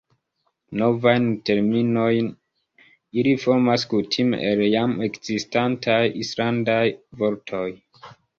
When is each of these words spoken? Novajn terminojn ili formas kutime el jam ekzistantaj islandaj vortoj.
Novajn 0.81 1.25
terminojn 1.49 2.29
ili 3.23 3.35
formas 3.43 3.85
kutime 3.93 4.41
el 4.53 4.65
jam 4.71 4.97
ekzistantaj 5.09 6.01
islandaj 6.25 6.81
vortoj. 7.23 7.65